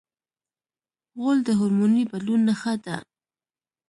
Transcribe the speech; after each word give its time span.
غول 1.19 1.39
د 1.47 1.49
هورموني 1.59 2.03
بدلون 2.11 2.39
نښه 2.47 2.73
ده. 2.85 2.97